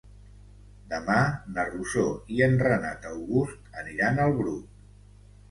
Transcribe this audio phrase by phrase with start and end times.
[0.93, 1.17] Demà
[1.57, 2.05] na Rosó
[2.37, 4.83] i en Renat August aniran al Bruc.